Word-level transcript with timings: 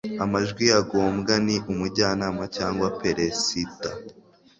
amajwi 0.23 0.63
ya 0.71 0.79
ngombwa 0.85 1.33
ni 1.45 1.55
umujyanama 1.71 2.43
cyangwa 2.55 2.87
peresida 3.01 3.89